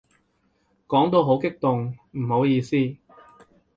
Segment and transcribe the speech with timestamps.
[0.87, 2.75] 講到好激動，唔好意思